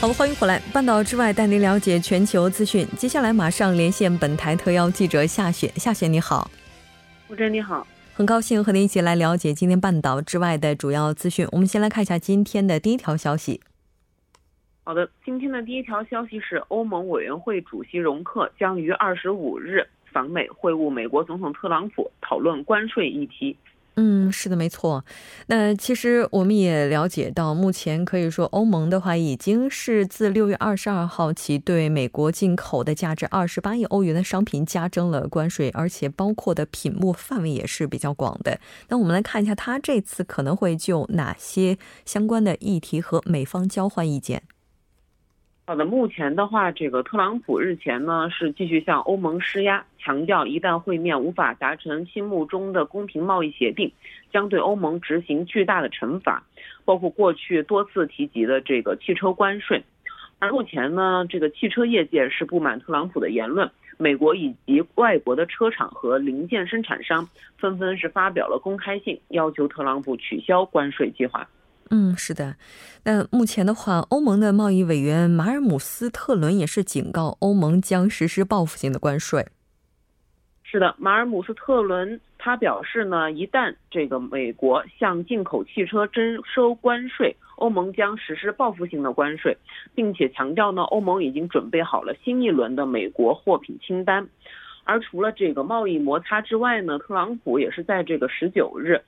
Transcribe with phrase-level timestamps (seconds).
[0.00, 0.62] 好了，欢迎回来。
[0.72, 2.86] 半岛之外，带您了解全球资讯。
[2.96, 5.66] 接下来马上连线本台特邀记者夏雪。
[5.74, 6.48] 夏雪，你好。
[7.28, 7.84] 吴真，你好。
[8.14, 11.48] 很高兴和您一起来了解今天半岛之外的主要资讯。
[11.50, 13.60] 我们先来看一下今天的第一条消息。
[14.84, 23.56] 好的，今天的第一条消息是，欧盟委员会主席容克将于二十五日访美会晤美国总统特朗普，讨论关税议题。
[24.00, 25.04] 嗯，是的，没错。
[25.48, 38.60] 那其实我们也了解到，目前可以说欧盟的话，已经是自六月二十二号起，对美国进口的价值二十八亿欧元的商品加征了关税，而且包括的品目范围也是比较广的。
[38.88, 44.44] 那我们来看一下，他这次可能会就哪些相关的议题和美方交换意见。
[45.68, 53.92] 好的，目前的话，这个特朗普日前呢是继续向欧盟施压，强调一旦会面无法达成心目中的公平贸易协定，
[54.32, 56.42] 将对欧盟执行巨大的惩罚，
[56.86, 59.84] 包括过去多次提及的这个汽车关税。
[60.38, 71.46] 而目前呢，这个汽车业界是不满特朗普的言论，美国以及外国的车厂和零件生产商纷纷是发表了公开信，要求特朗普取消关税计划。
[71.90, 72.56] 嗯，是的。
[73.04, 79.46] 那目前的话，欧盟的贸易委员马尔姆斯特伦也是警告欧盟将实施报复性的关税。
[80.64, 89.56] 是的，马尔姆斯特伦他表示呢，一旦这个美国向进口汽车征收关税，欧盟将实施报复性的关税，
[89.94, 94.28] 并且强调呢，欧盟已经准备好了新一轮的美国货品清单。
[94.84, 99.00] 而除了这个贸易摩擦之外呢，特朗普也是在这个十九日。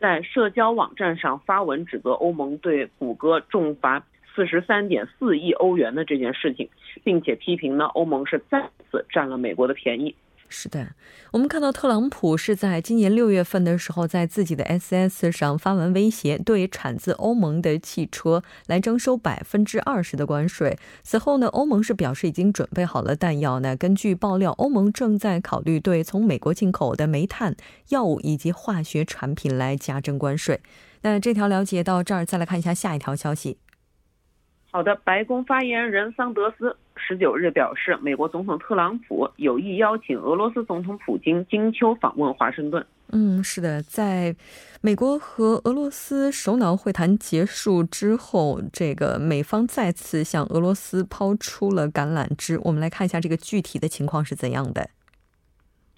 [0.00, 6.68] 在社交网站上发文指责欧盟对谷歌重罚四十三点四亿欧元的这件事情，
[7.02, 10.14] 并且批评呢欧盟是再次占了美国的便宜。
[10.48, 10.92] 是的，
[11.32, 20.78] 我们看到特朗普是在今年六月份的时候，在自己的 SS 上发文威胁，对产自欧盟的汽车来征收百分之二十的关税。
[21.02, 23.60] 此后呢，欧盟是表示已经准备好了弹药。
[23.60, 27.56] 呢，根据爆料，欧盟正在考虑对从美国进口的煤炭、
[27.88, 30.60] 药物以及化学产品来加征关税。
[31.02, 33.58] 那这条了解到这儿，再来看一下下一条消息。
[34.76, 42.84] 好的，白宫发言人桑德斯十九日表示，美国总统特朗普有意邀请俄罗斯总统普京金秋访问华盛顿。
[43.10, 44.36] 嗯，是的，在
[44.82, 52.60] 美国和俄罗斯首脑会谈结束之后，这个美方再次向俄罗斯抛出了橄榄枝。
[52.62, 54.90] 我们来看一下这个具体的情况是怎样的。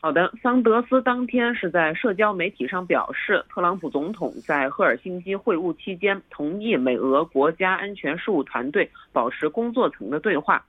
[0.00, 10.64] 好的，桑德斯当天是在社交媒体上表示，特朗普总统在赫尔辛基会晤期间同意美俄国家安全事务团队保持工作层的对话。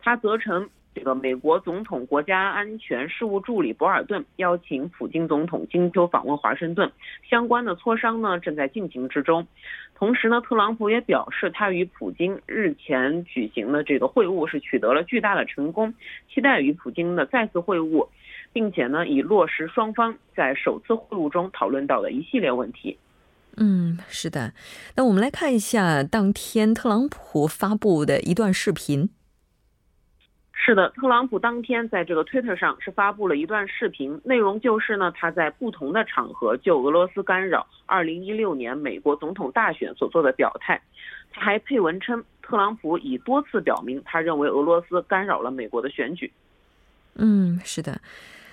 [0.00, 6.90] 他责成这个美国总统国家安全事务助理博尔顿邀请普京总统金秋访问华盛顿，
[7.28, 9.46] 相关的磋商呢正在进行之中。
[9.94, 15.92] 同时呢，特朗普也表示，他与普京日前举行的这个会晤是取得了巨大的成功，
[16.32, 18.08] 期待与普京的再次会晤。
[18.52, 22.98] 并且呢，以落实双方在首次会晤中讨论到的一系列问题。
[23.56, 24.52] 嗯，是的。
[24.96, 29.10] 那我们来看一下当天特朗普发布的一段视频。
[30.52, 40.80] 是的，特朗普当天在这个 Twitter 上是发布了一段视频，内容就是呢，他在不同的场合就俄罗斯干扰2016年美国总统大选所做的表态。
[41.32, 46.30] 他还配文称，特朗普已多次表明，他认为俄罗斯干扰了美国的选举。
[47.14, 48.00] 嗯，是的。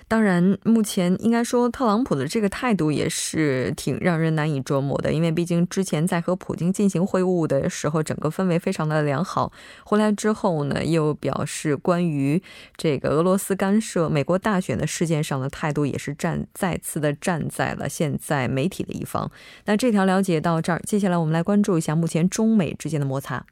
[0.08, 5.12] 当然，目前应该说，特朗普的这个态度也是挺让人难以捉摸的。
[5.12, 9.52] 因为毕竟之前在和普京进行会晤的时候，整个氛围非常的良好。
[9.84, 12.42] 回来之后呢，又表示关于
[12.74, 19.30] 这个俄罗斯干涉美国大选的事件上的态度，也是站再次的站在了现在媒体的一方。
[19.66, 23.44] 那这条了解到这儿，接下来我们来关注一下目前中美之间的摩擦。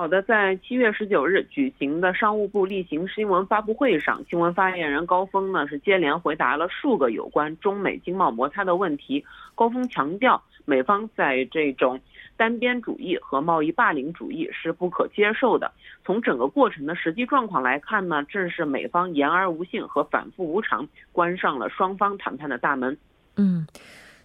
[0.00, 9.22] 好的，在七月十九日举行的商务部例行新闻发布会上，新闻发言人高峰呢是接连回答了数个有关中美经贸摩擦的问题。
[9.54, 12.00] 高峰强调，美方在这种
[12.34, 15.70] 单边主义和贸易霸凌主义是不可接受的。
[16.02, 22.96] 从整个过程的实际状况来看呢，正是美方言而无信和反复无常，关上了双方谈判的大门。
[23.36, 23.66] 嗯。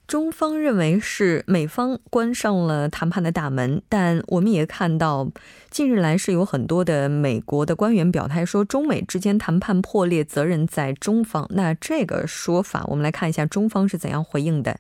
[0.08, 5.32] 中方认为是美方关上了谈判的大门，但我们也看到，
[5.72, 11.48] 近日来是有很多的美国的官员表态说，中美之间谈判破裂责任在中方。
[11.50, 14.78] 那这个说法，我们来看一下中方是怎样回应的。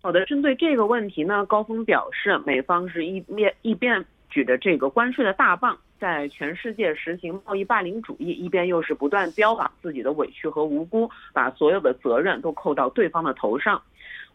[0.00, 13.82] 好的，针对这个问题呢，高峰表示，美方是一面一边举着这个关税的大棒，在全世界实行贸易霸凌主义，一边又是不断标榜自己的委屈和无辜，把所有的责任都扣到对方的头上。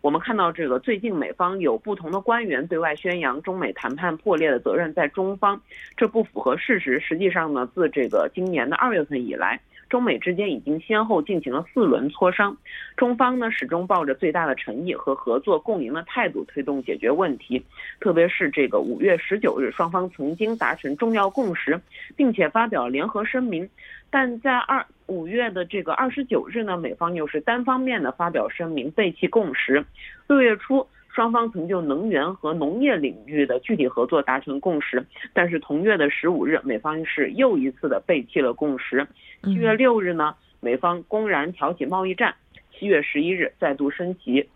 [0.02, 5.62] 我们看到，这个最近美方有不同的官员对外宣扬中美谈判破裂的责任在中方，
[5.96, 7.00] 这不符合事实。
[7.00, 12.58] 实际上呢，自这个今年的二月份以来，中美之间已经先后进行了四轮磋商，
[12.98, 17.64] 中方呢始终抱着最大的诚意和合作共赢的态度推动解决问题。
[18.00, 21.80] 特别是这个五月十九日，双方曾经达成重要共识，
[22.16, 23.70] 并且发表联合声明。
[24.12, 29.86] 但在二五月的这个二十九日呢，美方又是单方面的发表声明，背弃共识。
[30.28, 39.08] 六月初，双方曾就能源和农业领域的具体合作达成共识，但是同月的十五日，美方是又一次的背弃了共识。
[39.44, 42.36] 七月六日呢，美方公然挑起贸易战，
[42.78, 44.48] 七月十一日再度升级。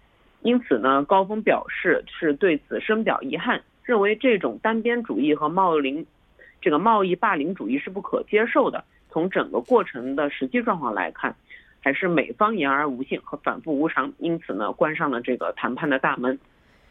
[0.41, 6.05] 因此呢，高峰表示是对此深表遗憾，认为这种单边主义和贸凌
[6.61, 8.83] 这个贸易霸凌主义是不可接受的。
[9.15, 11.33] 从整个过程的实际状况来看，
[11.79, 16.37] 还是美方言而无信和反复无常，因此呢，关上了这个谈判的大门。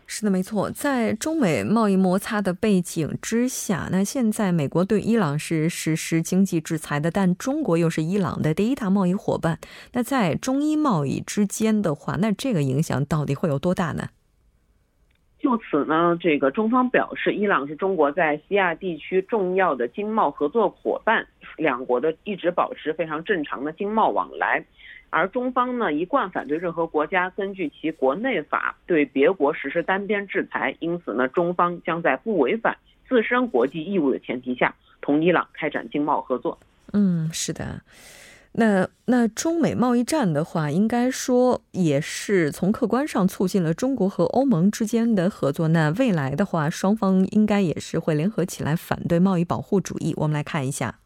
[0.06, 9.58] 是的，没错，在中美贸易摩擦的背景之下，那现在美国对伊朗是实施经济制裁的，但中国又是伊朗的第一大贸易伙伴。
[9.92, 14.08] 那在中伊贸易之间的话，那这个影响到底会有多大呢？
[15.44, 21.26] 就此呢，这个中方表示，伊朗是中国在西亚地区重要的经贸合作伙伴，
[21.58, 24.64] 两国的一直保持非常正常的经贸往来。
[25.10, 32.74] 而中方呢，一贯反对任何国家根据其国内法对别国实施单边制裁，因此呢，中方将在不违反
[33.06, 36.58] 自身国际义务的前提下，同伊朗开展经贸合作。
[36.94, 37.82] 嗯，是的。
[38.56, 45.66] 那那中美贸易战的话，应该说也是从客观上促进了中国和欧盟之间的合作。
[45.66, 50.14] 那未来的话，双方应该也是会联合起来反对贸易保护主义。
[50.16, 51.00] 我们来看一下，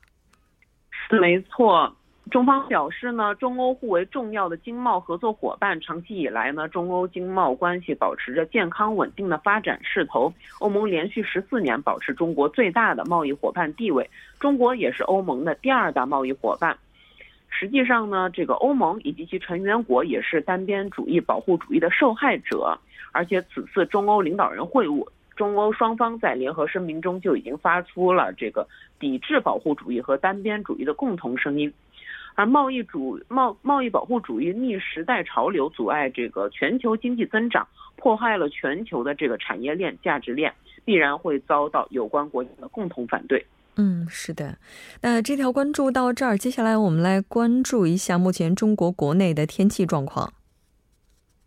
[1.20, 1.94] 没错。
[2.30, 10.30] 中方表示呢，中欧互为重要的经贸合作伙伴，长期以来呢，中欧经贸关系保持着健康稳定的发展势头。
[10.58, 16.76] 欧盟连续十四年保持中国最大的贸易伙伴地位，中国也是欧盟的第二大贸易伙伴。
[17.48, 22.78] 实际上呢，这个欧盟以及其成员国也是单边主义、保护主义的受害者。
[23.10, 28.68] 而且此次中欧领导人会晤，中欧双方在联合声明中就已经发出了这个
[29.00, 31.72] 抵制保护主义和单边主义的共同声音。
[32.34, 37.66] 而贸易主贸贸易保护主义逆时代潮流，阻碍这个全球经济增长，
[37.96, 40.54] 破坏了全球的这个产业链、价值链，
[40.84, 43.44] 必然会遭到有关国家的共同反对。
[43.80, 44.58] 嗯，是的。
[45.02, 50.32] 那这条关注到这儿，接下来我们来关注一下目前中国国内的天气状况。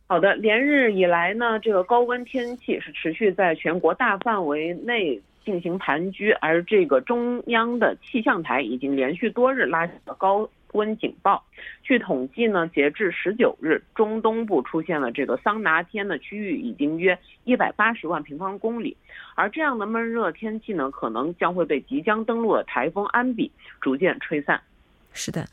[0.07, 10.49] 好的，连日以来呢，这个高温天气是持续在全国大范围内进行盘踞，而这个中央的气象台已经连续多日拉起了高。
[10.73, 11.43] 温警报。
[11.83, 18.95] 据统计呢，截至十九日，中东部出现了这个桑拿天的区域已经约一百八十万平方公里，
[19.35, 24.61] 而这样的闷热天气呢，可能将会被即将登陆的台风安比逐渐吹散。
[25.13, 25.45] 是的。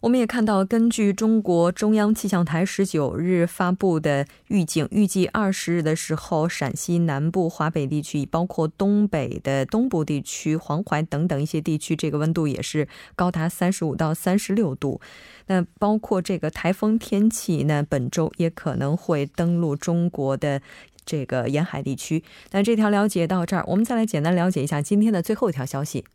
[0.00, 15.02] 我们也看到，根据中国中央气象台十九日发布的预警，预计二十日的时候，陕西南部、华北地区，包括东北的东部地区、黄淮等等一些地区，这个温度也是高达三十五到三十六度。
[15.48, 20.62] 那包括这个台风天气，那本周也可能会登陆中国的
[21.04, 22.24] 这个沿海地区。
[22.52, 26.06] 那这条了解到这儿，我们再来简单了解一下今天的最后一条消息。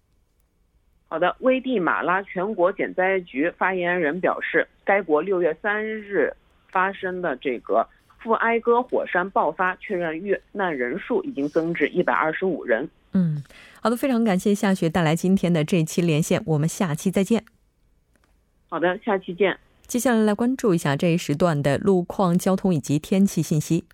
[1.08, 6.34] 好的，危地马拉全国减灾局发言人表示，该国六月三日
[6.70, 7.88] 发生的这个
[8.20, 12.90] 富埃戈火山爆发，确认遇难人数已经增至一百二十五人。
[13.14, 13.42] 嗯，
[13.82, 17.46] 好的，非常感谢夏雪带来今天的这期连线，我们下期再见。
[18.68, 19.58] 好的，下期见。
[19.88, 23.86] 接下来来关注一下这一时段的路况、交通以及天气信息。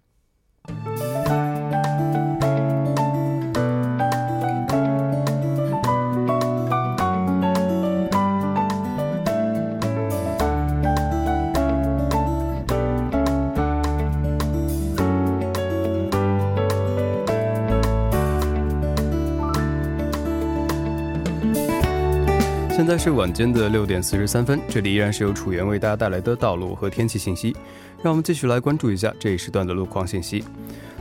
[22.82, 27.56] 现在是晚间的六点四十三分，这里依然是由楚源为大家带来的道路和天气信息。
[28.02, 30.44] 让我们继续来关注一下这一时段的路况信息。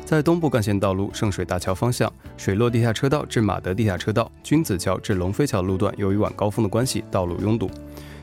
[0.05, 7.71] 在东部干线道路圣水大桥方向，水落地下车道至马德地下车道、君子桥至龙飞桥路段，由于晚高峰的关系，道路拥堵。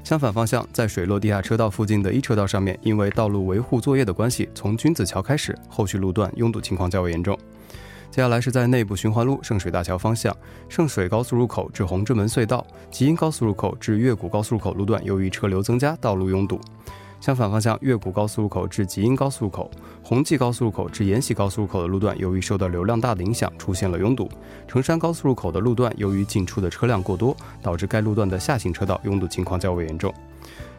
[0.03, 7.35] 相反方向，在水落地下车道附近的一车道上面，因为道路维护作业的关系，从君子桥开始，后续路段拥堵情况较为严重。
[8.09, 10.35] 接下来是在内部循环路圣水大桥方向，
[10.69, 16.59] 圣水高速入口至红之门隧道、吉阴高速入口至月谷高速入口路段，由于车流增加，道路拥堵。
[17.19, 19.69] 相反方向，月谷高速入口至吉阴高速路口、
[20.03, 24.29] 红际高速入口至延禧高速路口的路段，由于受到流量大的影响，出现了拥堵。
[24.67, 30.13] 成山高速入口的路段，由于进出的车辆过多，导致该路段的下行车道拥堵情况较为严重。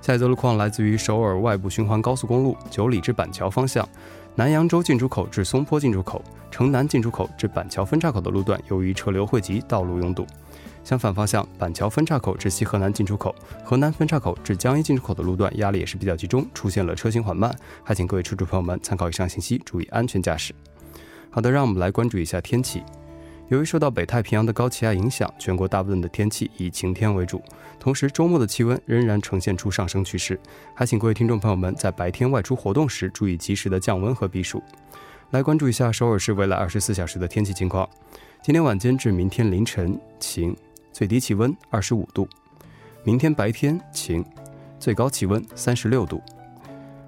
[0.01, 3.87] 下一则路况来自于首尔外部循环高速公路九里至板桥方向，
[4.39, 10.25] 南扬州进出口至松坡进出口、城南进出口至板桥分岔口的路段，由于车流汇集，道路拥堵。
[10.85, 17.53] 相反方向，板桥分岔口至西河南进出口、河南分岔口至江阴进出口的路段压力也是比较集中，出现了车行缓慢，
[17.83, 20.55] 还请各位车主朋友们参考以上信息，注意安全驾驶。
[21.31, 22.85] 好的，让我们来关注一下天气。
[23.49, 27.43] 由于受到北太平洋的高气压影响，全国大部分的天气以晴天为主，
[27.79, 30.39] 同时周末的气温仍然呈现出上升趋势，
[30.75, 34.63] 还请各位听众朋友们在白天外出活动时注意及时的降温和避暑。
[35.31, 37.89] 来关注一下首尔市未来二十四小时的天气情况。
[38.43, 40.57] 今天晚间至明天凌晨晴。
[40.91, 42.29] 最低气温二十五度，
[43.05, 44.25] 明天白天晴，
[44.81, 46.21] 最高气温三十六度。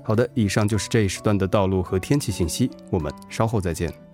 [0.04, 4.09] 好的，以上就是这一时段的道路和天气信息，我们稍后再见。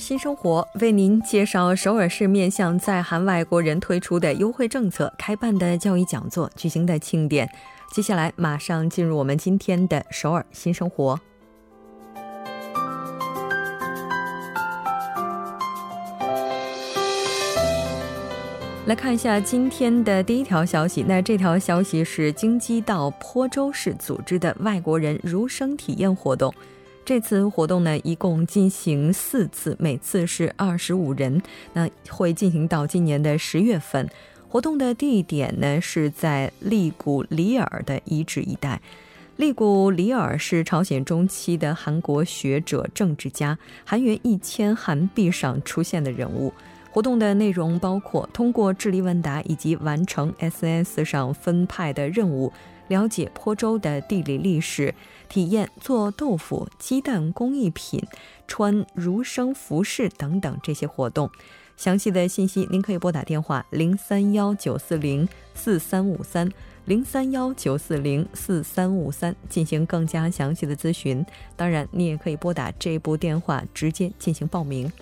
[0.00, 7.46] 新生活为您介绍首尔市面向在韩外国人推出的优惠政策、开办的教育讲座、举行的庆典。
[7.92, 11.20] 接下来马上进入我们今天的首尔新生活。
[18.86, 21.04] 来看一下今天的第一条消息。
[21.06, 26.52] 那这条消息是京畿道坡州市组织的外国人儒生体验活动。
[27.10, 31.42] 这次活动呢，一共进行四次，每次是二十五人。
[31.72, 34.08] 那会进行到今年的十月份。
[34.48, 38.80] 活动的地点呢是在利古里尔的遗址一带。
[39.38, 46.54] 利古里尔是朝鲜中期的韩国学者、政治家，韩元一千韩币上出现的人物。
[46.92, 52.52] 活动的内容包括通过智力问答以及完成 SNS 上分派的任务。
[52.86, 54.92] 了解坡州的地理历史，
[55.30, 58.02] 体验做豆腐、鸡蛋工艺品、
[58.46, 61.30] 穿儒生服饰等等这些活动。
[61.76, 66.52] 详细的信息您可以拨打电话零三幺九四零四三五三
[66.84, 71.24] 零三幺九四零四三五三进行更加详细的咨询。
[71.56, 74.92] 当然，你也可以拨打这部电话直接进行报名。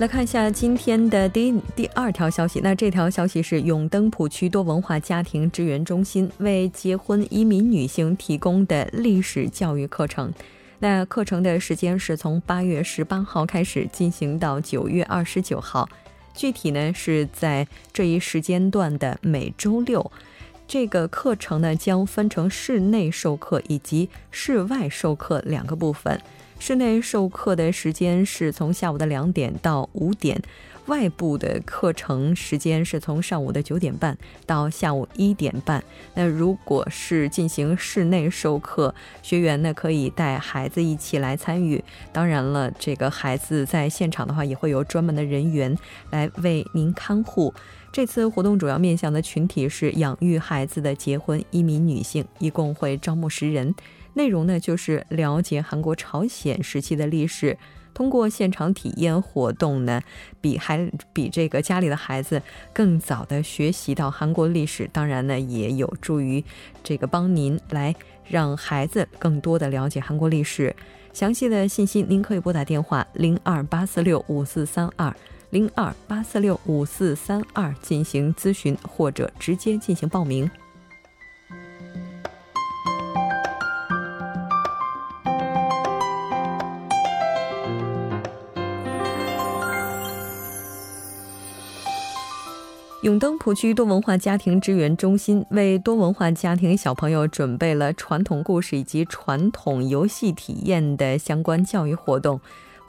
[0.00, 2.58] 来看一下今天的第第二条消息。
[2.60, 10.32] 那这条消息是永登浦区多文化家庭支援中心为结婚移民女性提供的历史教育课程。
[10.78, 15.86] 那课程的时间是从八月十八号开始进行到九月二十九号。
[16.32, 20.10] 具体呢是在这一时间段的每周六。
[20.70, 26.22] 这个课程呢将分成室内授课以及室外授课两个部分。
[26.60, 30.40] 室内授课的时间是从下午的两点到五点，
[30.86, 35.82] 外部的课程时间是从上午的九点半到下午一点半。
[36.14, 41.82] 那如果是进行室内授课，学员呢可以带孩子一起来参与。
[42.12, 45.76] 当然了，这个孩子在现场的话，也会有专门的人员
[46.10, 47.52] 来为您看护。
[47.92, 53.74] 这次活动主要面向的群体是养育孩子的结婚移民女性，一共会招募十人。
[54.14, 57.58] 内容呢，就是了解韩国朝鲜时期的历史，
[57.92, 60.00] 通过现场体验活动呢，
[60.40, 62.40] 比还比这个家里的孩子
[62.72, 64.88] 更早的学习到韩国历史。
[64.92, 66.44] 当然呢，也有助于
[66.84, 67.94] 这个帮您来
[68.28, 70.74] 让孩子更多的了解韩国历史。
[71.12, 75.12] 详细的信息您可以拨打电话零二八四六五四三二
[75.50, 80.48] 零二八四六五四三二进行咨询，或者直接进行报名。
[93.02, 102.40] 永登浦区多文化家庭支援中心为多文化家庭小朋友准备了传统故事以及传统游戏体验的相关教育活动。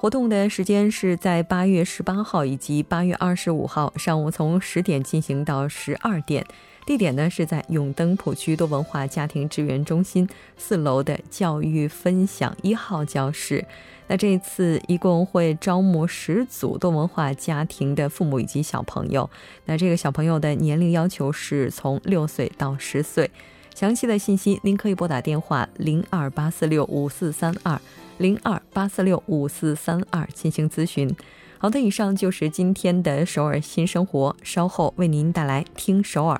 [0.01, 6.43] 活动的时间是在八月十八号以及八月二十五号上午，从十点进行到十二点。
[6.87, 10.27] 地点呢是在永登浦区多文化家庭支援中心
[10.57, 13.63] 四楼的教育分享一号教室。
[14.07, 19.29] 那这次一共会招募十组多文化家庭的父母以及小朋友。
[19.65, 23.29] 那这个小朋友的年龄要求是从六岁到十岁。
[23.75, 27.79] 详细的信息您可以拨打电话零二八四六五四三二
[28.21, 31.13] 零二八四六五四三二进行咨询。
[31.57, 36.39] 好的，以上就是今天的首尔新生活，稍后为您带来听首尔。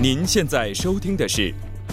[0.00, 1.50] 您现在收听的是《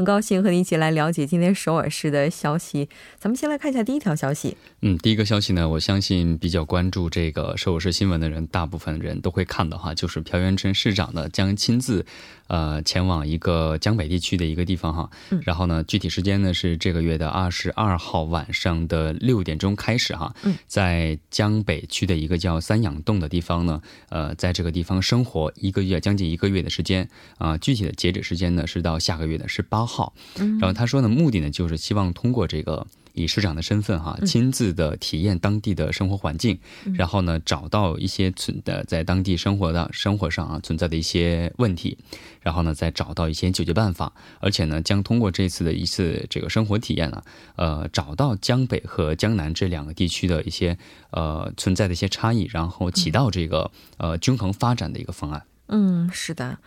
[0.00, 2.88] 很高兴和你一起来了解今天首尔市的消息。
[3.18, 4.56] 咱们先来看一下第一条消息。
[4.80, 12.06] 嗯，第一个消息呢，我相信比较关注这个首尔市新闻的人，大部分人都会看到哈，就是朴元淳市长呢将亲自。
[12.50, 15.08] 呃，前往一个江北地区的一个地方哈，
[15.42, 20.34] 然后呢，具体时间呢是这个月的二十二号晚上的六点钟开始哈，
[20.66, 27.08] 在江北区的一个叫三养洞的地方呢，呃，在这个地方生活一个月，将近一个月的时间
[27.38, 30.12] 啊，具体的截止时间呢是到下个月的十八号，
[30.58, 32.84] 然后他说呢，目的呢就是希望通过这个。
[33.12, 36.58] 以市长的身份哈，亲自的体验当地的生活环境，
[36.94, 41.98] 然后呢，找到一些存的在当地生活的生活上啊存在的一些问题，
[42.40, 47.22] 然后呢，再找到一些解决办法，而且呢，将通过这次的一次这个生活体验呢，
[47.56, 50.78] 呃，找到江北和江南这两个地区的一些
[51.10, 55.42] 呃存在的一些差异，然后起到这个呃均衡发展的一个方案。
[55.72, 56.58] 嗯，是的。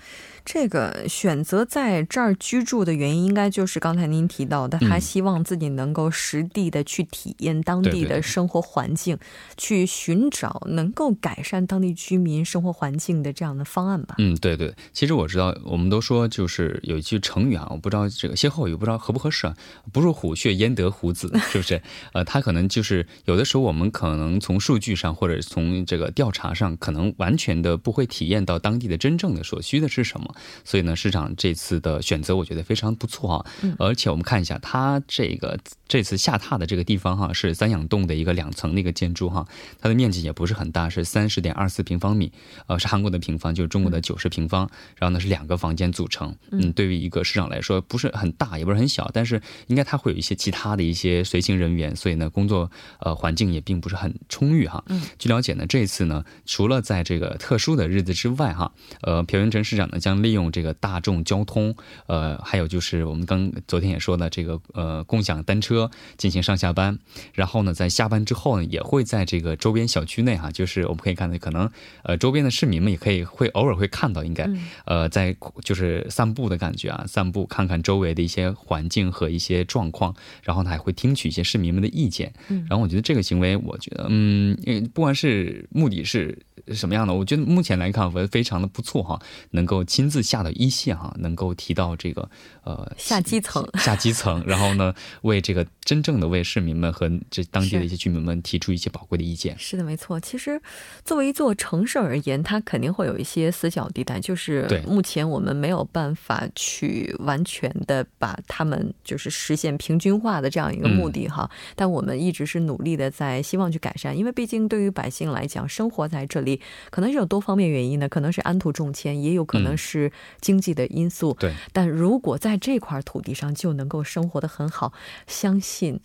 [0.46, 9.18] 这个选择在这儿居住的原因，应该就是刚才您提到的，他希望自己能够实地的去体验当地的生活环境，
[9.56, 14.16] 去寻找能够改善当地居民生活环境的这样的方案吧。
[14.18, 19.56] 嗯，对对，其实我知道，我们都说就是有一句成语啊，我不知道这个歇后语不知道合不合适啊，
[19.94, 21.82] 不入虎穴焉得虎子，是不是？
[22.12, 30.33] 呃，他可能就是有的时候我们可能从数据上或者从这个调查上，可能完全的不会体验到当地的真正的所需的是什么。
[30.64, 33.46] 所以呢，市场这次的选择我觉得非常不错啊，
[33.80, 39.46] 而且我们看一下它这个这次下榻的这个地方哈，是三养洞的一个两层的一个建筑哈，
[39.80, 42.32] 它的面积也不是很大，是三十点二四平方米，
[42.68, 54.84] 呃，是韩国的平方，就是中国的九十平方，然后呢是两个房间组成，嗯，对于一个市场来说不是很大，也不是很小，但是应该它会有一些其他的一些随行人员，所以呢工作呃环境也并不是很充裕哈。
[54.88, 55.02] 嗯。
[55.20, 61.76] 据了解呢，这次呢除了在这个特殊的日子之外哈，呃，朴元淳市长呢将利用这个大众交通，
[62.08, 66.98] 呃，还有就是我们刚昨天也说的这个呃共享单车进行上下班，
[67.34, 71.70] 然后呢，在下班之后呢，也会在这个周边小区内哈，就是我们可以看到，可能
[72.04, 74.50] 呃周边的市民们也可以会偶尔会看到，应该
[74.86, 84.58] 呃在就是散步的感觉啊，散步看看周围的一些环境和一些状况，然后呢还会听取一些市民们的意见，然后我觉得这个行为，我觉得嗯，
[84.94, 86.38] 不管是目的是。
[86.72, 87.14] 什么样的？
[87.14, 89.20] 我觉得目前来看，我觉得非常的不错哈，
[89.52, 92.30] 能够亲自下到一线哈，能够提到这个
[92.64, 99.58] 呃下基层，下基层，然后呢，为这个真正的为市民们和这当地的一些居民们提出一些宝贵的意见。
[99.58, 100.20] 是的，没错。
[100.20, 100.62] 其实
[101.04, 111.50] 作为一座城市而言，它肯定会有一些死角地带，就是目前我们没有办法去完全的把他们就是实现平均化的这样一个目的哈。
[111.76, 116.62] 但我们一直是努力的在希望去改善，因为毕竟对于百姓来讲，生活在这里。
[116.92, 120.03] 可能是有多方面原因的，可能是安土重迁，也有可能是
[120.42, 121.36] 经济的因素。
[121.40, 124.94] 对，但如果在这块土地上就能够生活的很好，
[125.28, 126.00] 相信。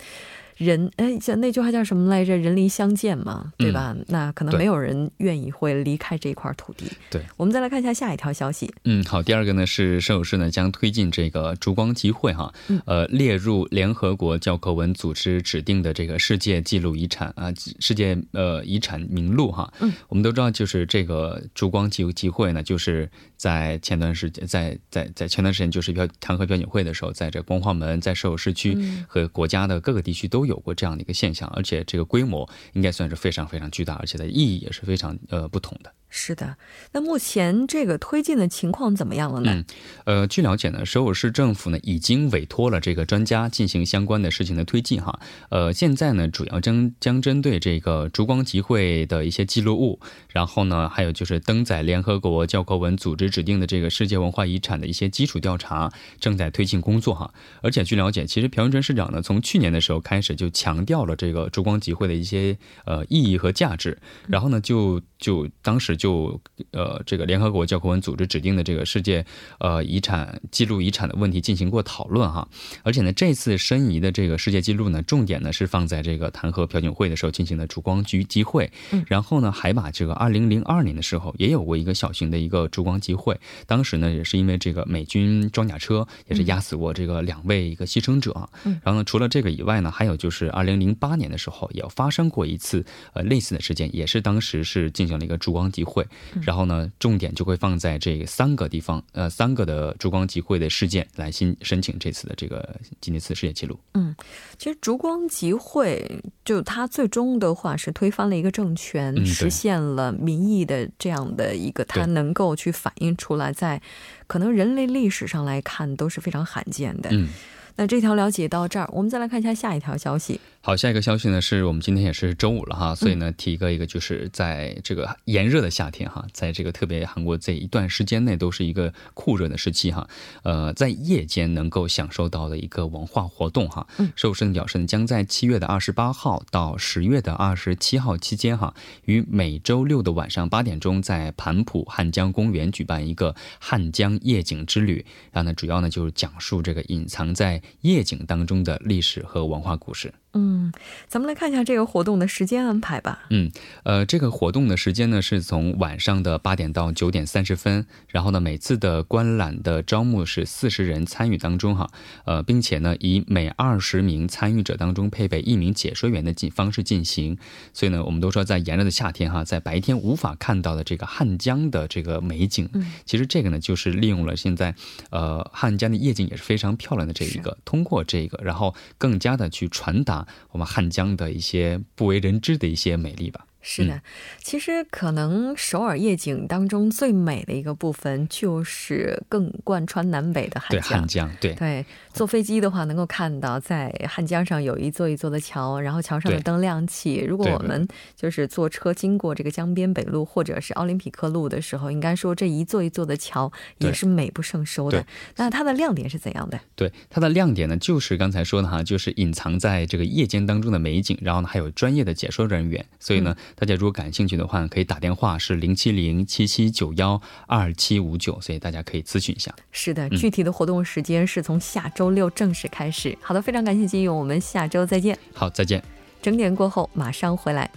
[0.59, 2.37] 人哎，像那句话叫什么来着？
[2.37, 3.97] 人离相见嘛，对吧？
[4.09, 6.87] 那可能没有人愿意会离开这块土地。
[7.11, 8.73] 对，我们再来看一下下一条消息。
[8.85, 12.53] 嗯，好，第二个呢是首尔市呢将推进这个烛光集会哈，
[12.87, 19.73] 呃，列入联合国教科文组织指定的这个世界纪录遗产啊，世界呃遗产名录哈。
[19.79, 30.48] 嗯，我们都知道，就是这个烛光集集会呢，就是在前段时间，在在在前段时间就是标弹劾标警会的时候，在这光化门，在首尔市区和国家的各个地区都。
[30.49, 35.93] 有过这样的一个现象，而且这个规模应该算是非常非常巨大，而且的意义也是非常呃不同的。
[36.11, 36.57] 是的，
[36.93, 39.53] 那目前这个推进的情况怎么样了呢？
[39.53, 39.65] 嗯，
[40.05, 45.21] 呃，据了解呢，首尔市政府呢已经委托了这个专家进行相关的事情的推进哈。
[45.51, 57.35] 呃，现在呢主要将将针对这个烛光集会的一些记录物，然后呢还有就是登载联合国教科文组织指定的这个世界文化遗产的一些基础调查，正在推进工作哈。
[57.61, 65.98] 而且据了解，其实朴元淳市长呢从去年的时候开始就强调了这个烛光集会的一些呃意义和价值，然后呢就就当时。
[65.99, 69.23] 就呃，这个联合国教科文组织指定的这个世界
[69.59, 72.49] 呃遗产记录遗产的问题进行过讨论哈，
[72.83, 78.71] 而且呢，这次申遗的这个世界纪录呢，重点呢是放在这个弹劾朴槿惠的时候进行的烛光集集会，
[79.07, 88.49] 然后呢，还把这个二零零二年的时候也有过一个小型的一个烛光集会，当时呢也是因为这个美军装甲车也是压死过这个两位一个牺牲者，
[88.83, 92.85] 然后呢，除了这个以外呢，还有就是二零零八年的时候也发生过一次
[93.15, 95.83] 呃类似的事件，也是当时是进行了一个烛光集。
[95.89, 96.07] 会，
[96.43, 103.79] 然后呢，重点就会放在这三个地方，呃，三个的烛光集会的事件来新申请这次的这个吉尼斯世界纪录。
[103.95, 104.15] 嗯，
[104.59, 113.81] 其实烛光集会就它最终的话是推翻了一个政权，实现了民意的这样的一个，它能够去反映出来，在
[114.27, 117.09] 可能人类历史上来看都是非常罕见的。
[117.13, 117.29] 嗯，
[117.77, 120.41] 那这条了解到这儿，我们再来看一下下一条消息。
[120.69, 130.07] 好，下一个消息呢，是我们今天也是周五了哈，所以呢，提一个一个，就是在这个炎热的夏天哈，在这个特别韩国这一段时间内都是一个酷热的时期哈，
[130.43, 138.75] 呃，在夜间能够享受到的一个文化活动哈，嗯，首尔表示呢，将在七月的二十八号到十月的二十七号期间哈，
[139.07, 145.03] 于每周六的晚上八点钟，在盘浦汉江公园举办一个汉江夜景之旅，
[145.33, 150.13] 然后呢，主要呢就是讲述这个隐藏在夜景当中的历史和文化故事。
[150.39, 150.73] 嗯，
[151.09, 153.27] 咱们来看一下这个活动的时间安排吧。
[153.31, 153.51] 嗯，
[153.83, 161.91] 呃，这个活动的时间呢是从晚上的八点到九点三十分，然后呢，每次的观览的招募是四十人参与当中哈，
[162.25, 167.37] 呃，并且呢，以每二十名参与者当中配备一名解说员的进方式进行。
[167.75, 174.73] 所以呢，我们都说在炎热的夏天哈，在白天无法看到的这个汉江的这个美景，嗯，其实这个呢就是利用了现在
[175.11, 180.28] 呃汉江的夜景也是非常漂亮的这一个，通过这个，然后更加的去传达。
[180.51, 183.48] 我们汉江的一些不为人知的一些美丽吧。
[183.61, 184.01] 是的，
[184.41, 190.81] 其实可能首尔夜景当中最美的一个部分，就是更贯穿南北的汉江。
[190.81, 191.85] 对汉江，对对。
[192.13, 197.21] 坐飞机的话，能够看到在汉江上有一座一座的桥，然后桥上的灯亮起。
[197.21, 205.07] 如果我们就是坐车经过这个江边北路或者是奥林匹克路的时候，应该说这一座一座的桥也是美不胜收的。
[205.37, 206.59] 那它的亮点是怎样的？
[206.75, 212.85] 对它的亮点呢，就是刚才说的哈，就是隐藏在这个夜间当中的美景，然后呢还有专业的解说人员。
[212.99, 219.55] 所以呢，大家如果感兴趣的话，可以打电话是零七零七七九幺二七五九，所以大家可以咨询一下。
[219.71, 222.09] 是的，具体的活动时间是从下周。
[222.09, 223.15] 周六正式开始。
[223.21, 225.19] 好的，非常感谢金勇，我们下周再见。
[225.35, 225.85] 好，再见。
[226.23, 227.71] 整点过后马上回来。